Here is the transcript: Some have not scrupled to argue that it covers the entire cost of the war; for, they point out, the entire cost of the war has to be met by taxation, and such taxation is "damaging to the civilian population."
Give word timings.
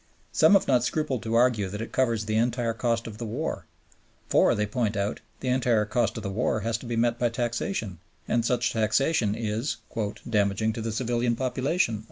Some 0.31 0.53
have 0.53 0.67
not 0.67 0.83
scrupled 0.83 1.21
to 1.21 1.35
argue 1.35 1.69
that 1.69 1.79
it 1.79 1.91
covers 1.91 2.25
the 2.25 2.35
entire 2.35 2.73
cost 2.73 3.05
of 3.05 3.19
the 3.19 3.25
war; 3.27 3.65
for, 4.29 4.55
they 4.55 4.65
point 4.65 4.97
out, 4.97 5.19
the 5.41 5.49
entire 5.49 5.85
cost 5.85 6.17
of 6.17 6.23
the 6.23 6.31
war 6.31 6.61
has 6.61 6.75
to 6.79 6.87
be 6.87 6.95
met 6.95 7.19
by 7.19 7.29
taxation, 7.29 7.99
and 8.27 8.43
such 8.43 8.73
taxation 8.73 9.35
is 9.35 9.77
"damaging 10.27 10.73
to 10.73 10.81
the 10.81 10.91
civilian 10.91 11.35
population." 11.35 11.99